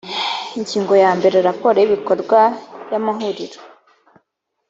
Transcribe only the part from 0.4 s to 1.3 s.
ingingo ya